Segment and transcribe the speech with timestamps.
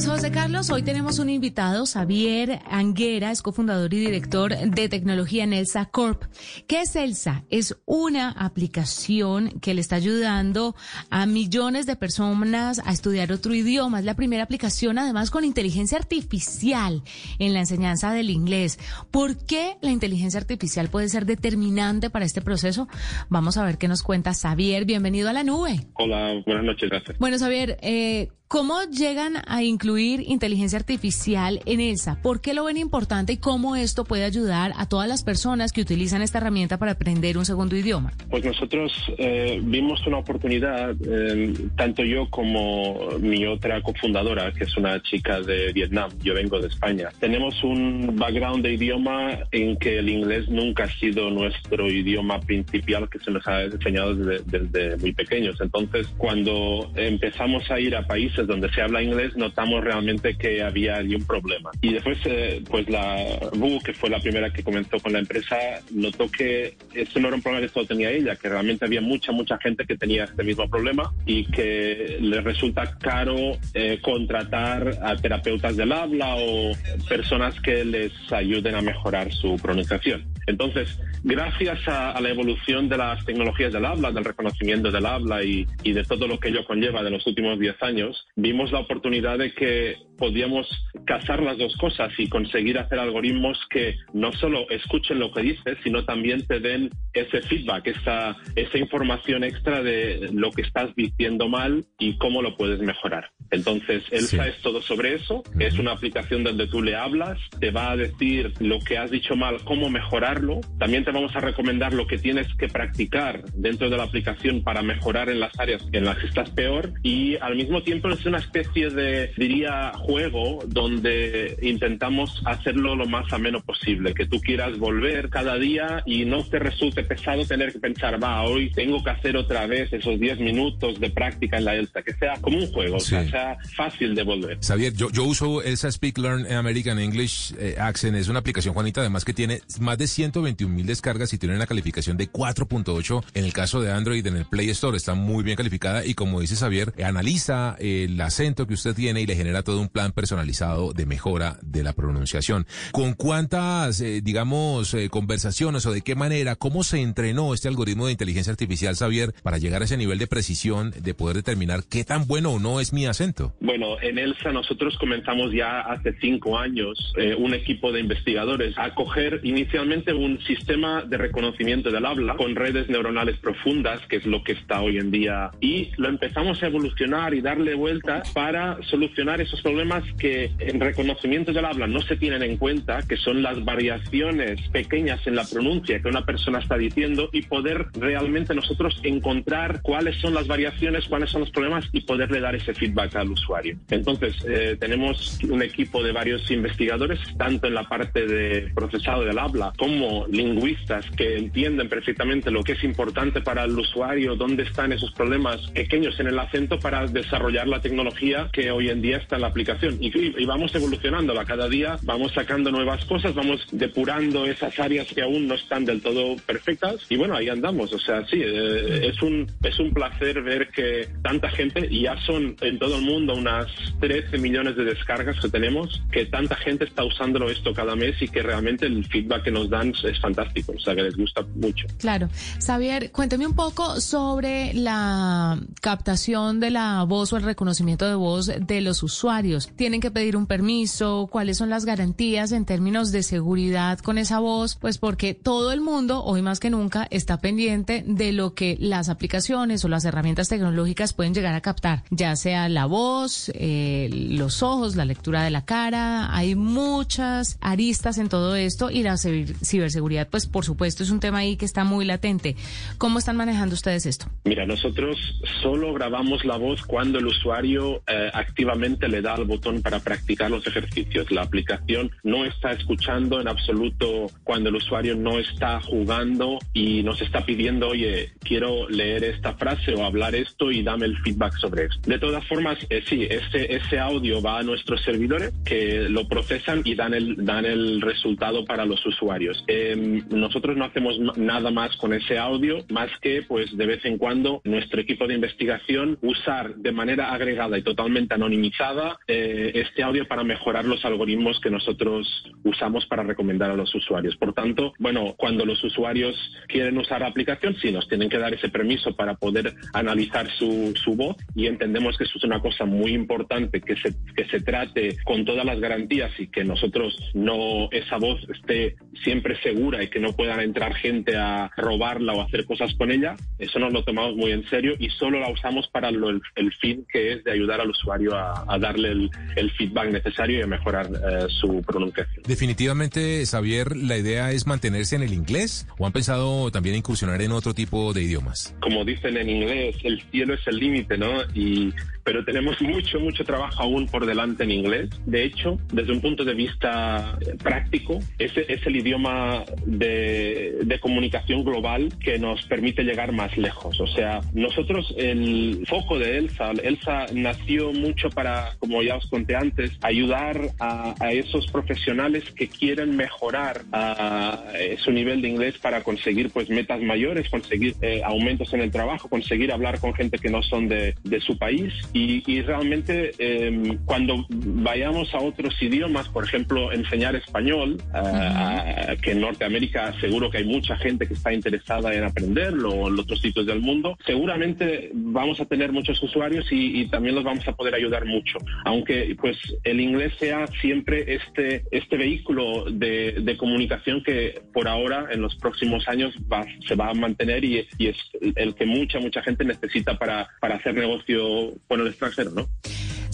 [0.00, 5.44] Pues José Carlos, hoy tenemos un invitado, Xavier Anguera, es cofundador y director de tecnología
[5.44, 6.24] en Elsa Corp.
[6.66, 7.44] ¿Qué es Elsa?
[7.50, 10.74] Es una aplicación que le está ayudando
[11.10, 13.98] a millones de personas a estudiar otro idioma.
[13.98, 17.02] Es la primera aplicación, además, con inteligencia artificial
[17.38, 18.78] en la enseñanza del inglés.
[19.10, 22.88] ¿Por qué la inteligencia artificial puede ser determinante para este proceso?
[23.28, 24.86] Vamos a ver qué nos cuenta Xavier.
[24.86, 25.88] Bienvenido a la nube.
[25.92, 27.18] Hola, buenas noches, gracias.
[27.18, 32.20] Bueno, Xavier, eh, ¿Cómo llegan a incluir inteligencia artificial en ELSA?
[32.20, 35.80] ¿Por qué lo ven importante y cómo esto puede ayudar a todas las personas que
[35.80, 38.12] utilizan esta herramienta para aprender un segundo idioma?
[38.28, 44.76] Pues nosotros eh, vimos una oportunidad, eh, tanto yo como mi otra cofundadora, que es
[44.76, 47.10] una chica de Vietnam, yo vengo de España.
[47.20, 53.08] Tenemos un background de idioma en que el inglés nunca ha sido nuestro idioma principal
[53.08, 55.56] que se nos ha enseñado desde, desde muy pequeños.
[55.60, 60.96] Entonces, cuando empezamos a ir a países donde se habla inglés notamos realmente que había
[60.96, 61.70] allí un problema.
[61.80, 63.16] Y después, eh, pues la
[63.54, 65.56] Bu, que fue la primera que comenzó con la empresa,
[65.92, 69.32] notó que eso no era un problema que solo tenía ella, que realmente había mucha,
[69.32, 73.36] mucha gente que tenía este mismo problema y que le resulta caro
[73.74, 76.72] eh, contratar a terapeutas del habla o
[77.08, 80.24] personas que les ayuden a mejorar su pronunciación.
[80.46, 85.66] Entonces, gracias a, la evolución de las tecnologías del habla, del reconocimiento del habla y,
[85.82, 89.38] y de todo lo que ello conlleva de los últimos 10 años, vimos la oportunidad
[89.38, 90.68] de que podíamos
[91.06, 95.78] casar las dos cosas y conseguir hacer algoritmos que no solo escuchen lo que dices,
[95.82, 101.48] sino también te den ese feedback, esa, esa información extra de lo que estás diciendo
[101.48, 103.30] mal y cómo lo puedes mejorar.
[103.50, 104.50] Entonces, Elsa sí.
[104.50, 105.42] es todo sobre eso.
[105.58, 109.34] Es una aplicación donde tú le hablas, te va a decir lo que has dicho
[109.34, 110.60] mal, cómo mejorarlo.
[110.78, 114.82] También te vamos a recomendar lo que tienes que practicar dentro de la aplicación para
[114.82, 116.92] mejorar en las áreas en las que estás peor.
[117.02, 123.32] Y al mismo tiempo es una especie de, diría, juego donde intentamos hacerlo lo más
[123.32, 127.78] ameno posible, que tú quieras volver cada día y no te resulte pesado tener que
[127.78, 131.76] pensar, va, hoy tengo que hacer otra vez esos 10 minutos de práctica en la
[131.76, 133.14] ELSA, que sea como un juego, sí.
[133.14, 134.58] o sea, sea fácil de volver.
[134.60, 139.00] Xavier, yo, yo uso ELSA Speak Learn American English eh, Accent, es una aplicación, Juanita,
[139.00, 143.44] además que tiene más de 121 mil descargas y tiene una calificación de 4.8 en
[143.44, 146.56] el caso de Android en el Play Store, está muy bien calificada y como dice
[146.56, 151.06] Xavier, analiza el acento que usted tiene y le genera todo un plan personalizado de
[151.06, 152.66] mejora de la pronunciación.
[152.92, 158.06] ¿Con cuántas, eh, digamos, eh, conversaciones o de qué manera, cómo se entrenó este algoritmo
[158.06, 162.04] de inteligencia artificial, Xavier, para llegar a ese nivel de precisión de poder determinar qué
[162.04, 163.54] tan bueno o no es mi acento?
[163.60, 168.94] Bueno, en ELSA nosotros comenzamos ya hace cinco años eh, un equipo de investigadores a
[168.94, 174.42] coger inicialmente un sistema de reconocimiento del habla con redes neuronales profundas, que es lo
[174.42, 179.40] que está hoy en día, y lo empezamos a evolucionar y darle vuelta para solucionar
[179.40, 179.79] esos problemas
[180.18, 185.26] que en reconocimiento del habla no se tienen en cuenta, que son las variaciones pequeñas
[185.26, 190.34] en la pronuncia que una persona está diciendo y poder realmente nosotros encontrar cuáles son
[190.34, 193.76] las variaciones, cuáles son los problemas y poderle dar ese feedback al usuario.
[193.90, 199.38] Entonces, eh, tenemos un equipo de varios investigadores, tanto en la parte de procesado del
[199.38, 204.92] habla como lingüistas que entienden perfectamente lo que es importante para el usuario, dónde están
[204.92, 209.36] esos problemas pequeños en el acento para desarrollar la tecnología que hoy en día está
[209.36, 209.69] en la aplicación.
[210.00, 215.22] Y, y vamos evolucionándola cada día, vamos sacando nuevas cosas, vamos depurando esas áreas que
[215.22, 217.92] aún no están del todo perfectas y bueno, ahí andamos.
[217.92, 222.16] O sea, sí, eh, es, un, es un placer ver que tanta gente, y ya
[222.24, 223.66] son en todo el mundo unas
[224.00, 228.28] 13 millones de descargas que tenemos, que tanta gente está usándolo esto cada mes y
[228.28, 231.86] que realmente el feedback que nos dan es fantástico, o sea, que les gusta mucho.
[231.98, 232.28] Claro.
[232.64, 238.46] Xavier, cuénteme un poco sobre la captación de la voz o el reconocimiento de voz
[238.46, 239.59] de los usuarios.
[239.68, 241.28] ¿Tienen que pedir un permiso?
[241.30, 244.76] ¿Cuáles son las garantías en términos de seguridad con esa voz?
[244.76, 249.08] Pues porque todo el mundo, hoy más que nunca, está pendiente de lo que las
[249.08, 254.62] aplicaciones o las herramientas tecnológicas pueden llegar a captar, ya sea la voz, eh, los
[254.62, 256.34] ojos, la lectura de la cara.
[256.34, 261.38] Hay muchas aristas en todo esto y la ciberseguridad, pues por supuesto es un tema
[261.38, 262.56] ahí que está muy latente.
[262.98, 264.26] ¿Cómo están manejando ustedes esto?
[264.44, 265.18] Mira, nosotros
[265.62, 270.50] solo grabamos la voz cuando el usuario eh, activamente le da al botón para practicar
[270.50, 271.30] los ejercicios.
[271.30, 277.20] La aplicación no está escuchando en absoluto cuando el usuario no está jugando y nos
[277.20, 281.84] está pidiendo, oye, quiero leer esta frase o hablar esto y dame el feedback sobre
[281.84, 282.08] esto.
[282.08, 286.82] De todas formas, eh, sí, ese, ese audio va a nuestros servidores que lo procesan
[286.84, 289.64] y dan el, dan el resultado para los usuarios.
[289.66, 294.18] Em, nosotros no hacemos nada más con ese audio, más que pues de vez en
[294.18, 299.39] cuando nuestro equipo de investigación usar de manera agregada y totalmente anonimizada eh,
[299.80, 304.36] este audio para mejorar los algoritmos que nosotros usamos para recomendar a los usuarios.
[304.36, 306.36] Por tanto, bueno, cuando los usuarios
[306.68, 310.92] quieren usar la aplicación, sí nos tienen que dar ese permiso para poder analizar su,
[310.96, 314.60] su voz y entendemos que eso es una cosa muy importante, que se, que se
[314.60, 320.08] trate con todas las garantías y que nosotros no, esa voz esté siempre segura y
[320.08, 323.36] que no puedan entrar gente a robarla o hacer cosas con ella.
[323.58, 327.06] Eso nos lo tomamos muy en serio y solo la usamos para lo, el, fin
[327.12, 329.29] que es de ayudar al usuario a, darle el,
[329.72, 332.42] feedback necesario y a mejorar eh, su pronunciación.
[332.46, 337.52] Definitivamente, Xavier, la idea es mantenerse en el inglés o han pensado también incursionar en
[337.52, 338.74] otro tipo de idiomas.
[338.80, 341.42] Como dicen en inglés, el cielo es el límite, ¿no?
[341.54, 341.92] Y
[342.24, 345.10] pero tenemos mucho, mucho trabajo aún por delante en inglés.
[345.26, 351.64] De hecho, desde un punto de vista práctico, ese es el idioma de, de, comunicación
[351.64, 353.98] global que nos permite llegar más lejos.
[354.00, 359.54] O sea, nosotros, el foco de Elsa, Elsa nació mucho para, como ya os conté
[359.54, 364.64] antes, ayudar a, a esos profesionales que quieren mejorar a,
[364.98, 369.28] su nivel de inglés para conseguir pues metas mayores, conseguir eh, aumentos en el trabajo,
[369.28, 374.46] conseguir hablar con gente que no son de, de su país y, realmente em, cuando
[374.48, 380.64] vayamos a otros idiomas, por ejemplo, enseñar español, eh, que en Norteamérica seguro que hay
[380.64, 385.60] mucha gente que está interesada en aprenderlo o en otros sitios del mundo, seguramente vamos
[385.60, 388.58] a tener muchos usuarios y, también los vamos a poder ayudar mucho.
[388.84, 389.09] Aunque
[389.40, 395.54] pues el inglés sea siempre este, este vehículo de, comunicación que por ahora en los
[395.56, 398.16] próximos años va, se va a mantener y, es
[398.56, 402.68] el que mucha, mucha gente necesita para, para hacer negocio con el extranjero, ¿no?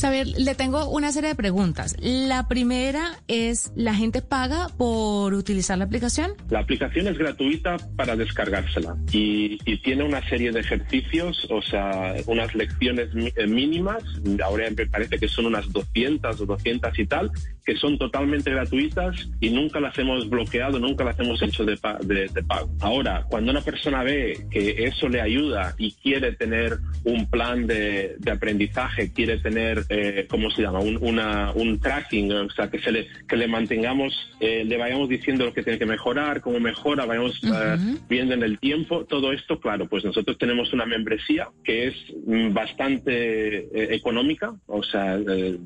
[0.06, 1.96] Saber, le tengo una serie de preguntas.
[1.98, 6.30] La primera es, ¿la gente paga por utilizar la aplicación?
[6.48, 12.54] La aplicación es gratuita para descargársela y, tiene una serie de ejercicios, o sea, unas
[12.54, 14.02] lecciones eh, mínimas,
[14.44, 17.30] ahora me parece que son unas 200 o 200 y tal,
[17.64, 22.42] que son totalmente gratuitas y nunca las hemos bloqueado, nunca las hemos hecho de, de,
[22.44, 22.70] pago.
[22.80, 28.16] Ahora, cuando una persona ve que eso le ayuda y quiere tener un plan de,
[28.18, 30.80] de aprendizaje, quiere tener eh, ¿cómo se llama?
[30.80, 35.08] Un, una, un tracking, o sea, que, se le, que le mantengamos, eh, le vayamos
[35.08, 37.76] diciendo lo que tiene que mejorar, cómo mejora, vayamos eh,
[38.08, 39.04] viendo en el tiempo.
[39.04, 41.94] Todo esto, claro, pues nosotros tenemos una membresía que es
[42.26, 45.16] mm, bastante eh, económica, o sea,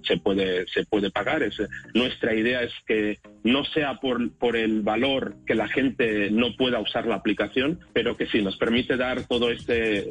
[0.02, 1.42] se, puede, se puede pagar.
[1.42, 1.56] Es,
[1.94, 6.80] nuestra idea es que no sea por, por el valor que la gente no pueda
[6.80, 10.06] usar la aplicación, pero que sí nos permite dar todo este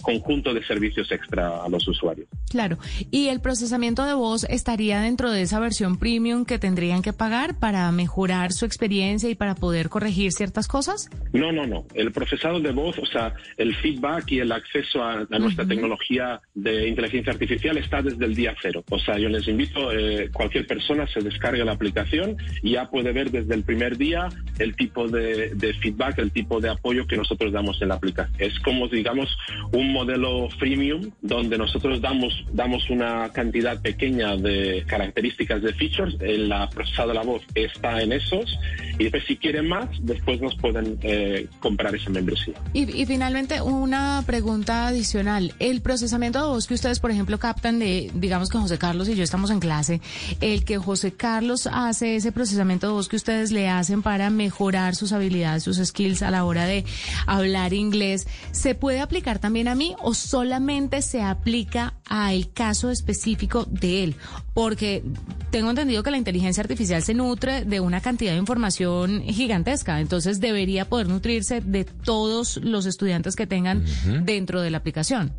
[0.00, 2.28] conjunto de servicios extra a los usuarios.
[2.48, 2.78] Claro.
[3.10, 7.58] ¿Y el procesamiento de voz estaría dentro de esa versión premium que tendrían que pagar
[7.58, 11.10] para mejorar su experiencia y para poder corregir ciertas cosas?
[11.32, 11.84] No, no, no.
[11.94, 16.88] El procesado de voz, o sea, el feedback y el acceso a, nuestra tecnología de
[16.88, 18.84] inteligencia artificial está desde el día cero.
[18.90, 23.12] O sea, yo les invito, eh, cualquier persona se descarga la aplicación y ya puede
[23.12, 24.28] ver desde el primer día
[24.60, 28.36] el tipo de, feedback, el tipo de apoyo que nosotros damos en la aplicación.
[28.38, 29.36] Es como, digamos,
[29.72, 36.16] un modelo freemium donde nosotros damos, damos un una cantidad pequeña de características de features,
[36.20, 38.58] la procesada de la voz está en esos
[39.00, 42.52] y después si quieren más, después nos pueden eh, comprar esa membresía.
[42.74, 48.10] Y, finalmente una pregunta adicional, el procesamiento de voz que ustedes por ejemplo captan de,
[48.14, 50.02] digamos que José Carlos y yo estamos en clase,
[50.42, 54.94] el que José Carlos hace ese procesamiento de voz que ustedes le hacen para mejorar
[54.94, 56.84] sus habilidades, sus skills a la hora de
[57.26, 63.64] hablar inglés, ¿se puede aplicar también a mí o solamente se aplica al caso específico
[63.70, 64.16] de él,
[64.52, 65.02] porque
[65.50, 70.40] tengo entendido que la inteligencia artificial se nutre de una cantidad de información gigantesca, entonces
[70.40, 73.84] debería poder nutrirse de todos los estudiantes que tengan
[74.24, 75.32] dentro de la aplicación.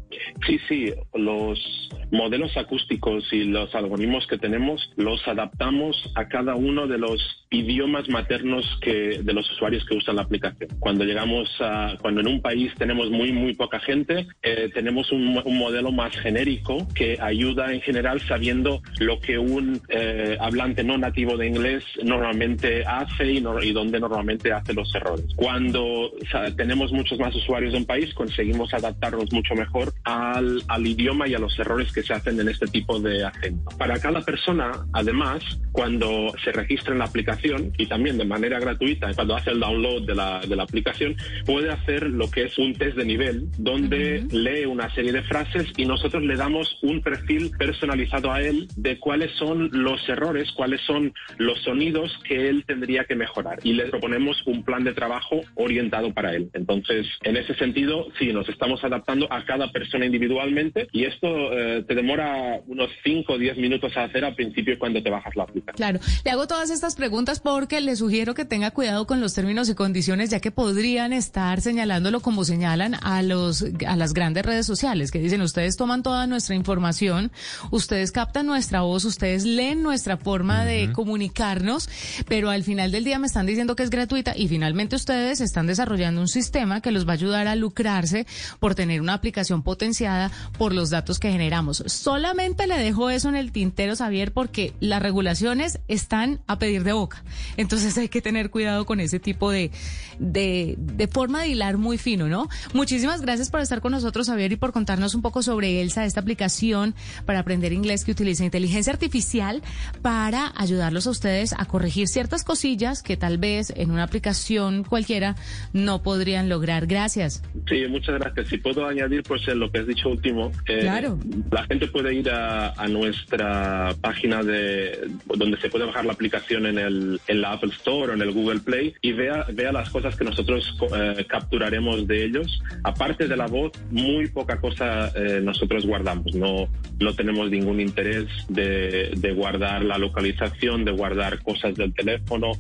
[0.46, 6.88] Sí, sí, los modelos acústicos y los algoritmos que tenemos los adaptamos a cada uno
[6.88, 10.70] de los idiomas maternos que de los usuarios que usan la aplicación.
[10.80, 15.42] Cuando llegamos a cuando en un país tenemos muy muy poca gente, eh, tenemos un,
[15.62, 21.38] modelo más genérico que ayuda en general sabiendo lo que un eh, hablante no nativo
[21.38, 25.26] de inglés normalmente hace y, no, y donde normalmente hace los errores.
[25.36, 26.12] Cuando
[26.58, 31.36] tenemos muchos más usuarios de un país, conseguimos adaptarnos mucho mejor al, al idioma y
[31.36, 33.70] a los errores que se hacen en este tipo de acento.
[33.78, 39.14] Para cada persona, además, cuando se registra en la aplicación y también de manera gratuita,
[39.14, 41.16] cuando hace el download de la, de la aplicación,
[41.46, 45.68] puede hacer lo que es un test de nivel, donde lee una serie de frases
[45.78, 50.82] y nosotros le damos un perfil personalizado a él de cuáles son los errores, cuáles
[50.82, 53.60] son los sonidos que él tendría que mejorar.
[53.64, 56.50] Y le proponemos un plan de trabajo orientado para él.
[56.54, 61.84] Entonces, en ese sentido, sí, nos estamos adaptando a cada persona individualmente y esto eh,
[61.88, 65.44] te demora unos 5 o 10 minutos a hacer al principio cuando te bajas la
[65.44, 65.76] aplicación.
[65.76, 69.70] Claro, le hago todas estas preguntas porque le sugiero que tenga cuidado con los términos
[69.70, 74.66] y condiciones, ya que podrían estar señalándolo como señalan a los a las grandes redes
[74.66, 77.32] sociales, que dicen ustedes toman toda nuestra información,
[77.72, 81.90] ustedes captan nuestra voz, ustedes leen nuestra forma de comunicarnos,
[82.28, 85.68] pero al final del día me están diciendo que es gratuita y finalmente ustedes están
[85.68, 88.26] desarrollando un sistema que los va a ayudar a lucrarse
[88.60, 91.84] por tener una aplicación potenciada por los datos que generamos.
[91.88, 96.94] Solamente le dejo eso en el tintero, Xavier, porque las regulaciones están a pedir de
[96.94, 97.24] boca.
[97.58, 99.72] Entonces hay que tener cuidado con ese tipo de,
[100.20, 102.48] de, de forma de hilar muy fino, ¿no?
[102.76, 106.20] Muchísimas gracias por estar con nosotros, Xavier, y por contarnos un poco sobre Elsa, esta
[106.20, 106.94] aplicación
[107.26, 109.64] para aprender inglés que utiliza inteligencia artificial
[110.04, 115.36] para ayudarlos a ustedes a corregir ciertas cosillas que tal vez en una aplicación cualquiera
[115.74, 116.86] no podrían lograr.
[116.86, 117.42] Gracias.
[117.68, 118.48] Sí, muchas gracias.
[118.50, 121.18] Si puedo añadir, pues en lo que has dicho último, eh, claro.
[121.52, 126.78] la gente puede ir a, nuestra página de donde se puede bajar la aplicación en
[126.78, 130.16] el en la Apple Store o en el Google Play y vea vea las cosas
[130.16, 132.62] que nosotros eh, capturaremos de ellos.
[132.84, 136.36] Aparte de la voz, muy poca cosa eh, nosotros guardamos.
[136.36, 136.68] No
[137.00, 142.52] no tenemos ningún interés de, de guardar la localización, de guardar cosas del teléfono,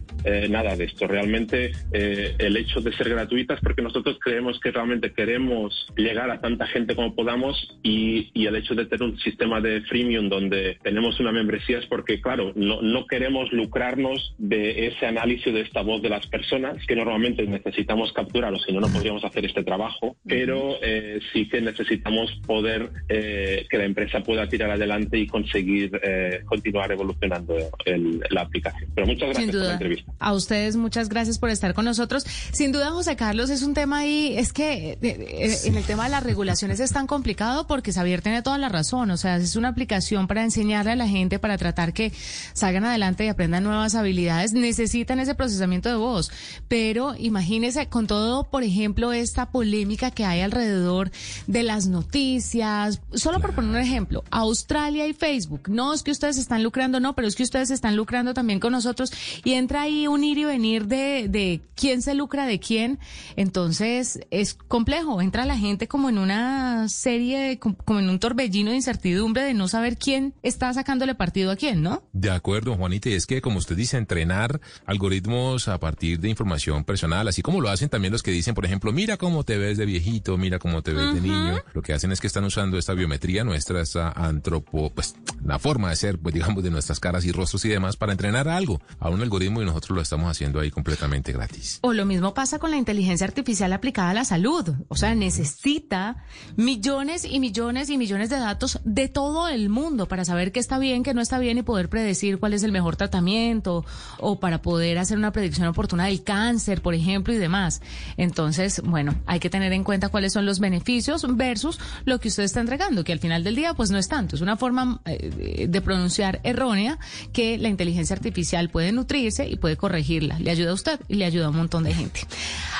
[0.50, 1.08] nada de esto.
[1.08, 6.65] Realmente el hecho de ser gratuitas, porque nosotros creemos que realmente queremos llegar a tanta
[6.68, 11.20] gente como podamos y, y, el hecho de tener un sistema de freemium donde tenemos
[11.20, 16.01] una membresía es porque, claro, no, no queremos lucrarnos de ese análisis de esta voz
[16.03, 20.15] de las personas que normalmente necesitamos capturar o si no, no podríamos hacer este trabajo,
[20.27, 26.00] pero eh, sí que necesitamos poder eh, que la empresa pueda tirar adelante y conseguir
[26.03, 27.55] eh, continuar evolucionando
[27.86, 28.91] el, la aplicación.
[28.93, 30.13] Pero muchas gracias por la entrevista.
[30.20, 32.24] A ustedes muchas gracias por estar con nosotros.
[32.24, 36.24] Sin duda, José Carlos, es un tema ahí, es que en el tema de las
[36.24, 39.12] regulaciones es tan complicado porque Xavier tiene toda la razón.
[39.12, 42.12] O sea, es una aplicación para enseñarle a la gente, para tratar que
[42.53, 44.53] salgan adelante y aprendan nuevas habilidades.
[44.53, 46.31] Necesitan ese procesamiento de voz.
[46.67, 51.12] Pero imagínese con todo, por ejemplo, esta polémica que hay alrededor
[51.48, 53.01] de las noticias.
[53.13, 55.69] Solo por poner un ejemplo, Australia y Facebook.
[55.69, 58.71] No es que ustedes están lucrando, no, pero es que ustedes están lucrando también con
[58.71, 59.12] nosotros.
[59.43, 63.00] Y entra ahí un ir y venir de, de quién se lucra de quién.
[63.36, 65.21] Entonces es complejo.
[65.21, 69.68] Entra la gente como en una serie, como en un torbellino de incertidumbre de no
[69.68, 72.04] saber quién está sacándole partido a quién, ¿no?
[72.13, 73.10] De acuerdo, Juanita.
[73.10, 77.62] Y es que, como usted dice, entrenar algoritmos a partir de información personal, así como
[77.62, 80.60] lo hacen también los que dicen, por ejemplo, mira cómo te ves de viejito, mira
[80.60, 81.62] cómo te ves de niño.
[81.74, 85.90] Lo que hacen es que están usando esta biometría nuestra, esta antropo, pues la forma
[85.90, 89.10] de ser, pues digamos, de nuestras caras y rostros y demás para entrenar algo, a
[89.10, 91.80] un algoritmo y nosotros lo estamos haciendo ahí completamente gratis.
[91.82, 94.70] O lo mismo pasa con la inteligencia artificial aplicada a la salud.
[94.88, 96.24] O sea, necesita
[96.62, 100.77] millones y millones y millones de datos de todo el mundo para saber qué está
[100.77, 103.86] bien, qué no está bien y poder predecir cuál es el mejor tratamiento
[104.20, 107.82] o para poder hacer una predicción oportuna del cáncer, por ejemplo, y demás.
[108.18, 112.44] Entonces, bueno, hay que tener en cuenta cuáles son los beneficios versus lo que usted
[112.44, 114.36] está entregando, que al final del día, pues no es tanto.
[114.36, 117.00] Es una forma eh, de pronunciar errónea
[117.34, 120.38] que la inteligencia artificial puede nutrirse y puede corregirla.
[120.39, 122.22] Le ayuda a usted y le ayuda a un montón de gente.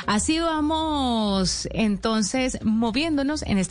[0.06, 3.71] Así vamos entonces moviéndonos en este